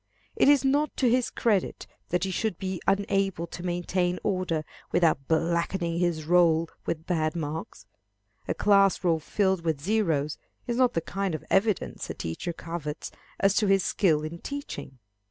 It 0.35 0.49
is 0.49 0.65
not 0.65 0.97
to 0.97 1.07
his 1.07 1.29
credit 1.29 1.85
that 2.09 2.23
he 2.23 2.31
should 2.31 2.57
be 2.57 2.81
unable 2.87 3.45
to 3.45 3.61
maintain 3.61 4.17
order 4.23 4.63
without 4.91 5.27
blackening 5.27 5.99
his 5.99 6.25
roll 6.25 6.67
with 6.87 7.05
bad 7.05 7.35
marks. 7.35 7.85
A 8.47 8.55
class 8.55 9.03
roll 9.03 9.19
filled 9.19 9.61
with 9.63 9.79
0's 9.79 10.39
is 10.65 10.77
not 10.77 10.93
the 10.93 11.01
kind 11.01 11.35
of 11.35 11.45
evidence 11.51 12.09
a 12.09 12.15
teacher 12.15 12.51
covets 12.51 13.11
as 13.39 13.53
to 13.57 13.67
his 13.67 13.83
skill 13.83 14.23
in 14.23 14.39
teaching. 14.39 14.97